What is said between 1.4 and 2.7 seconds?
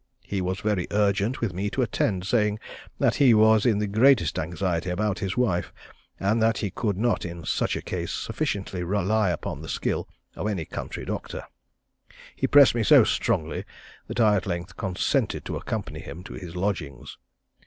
with me to attend, saying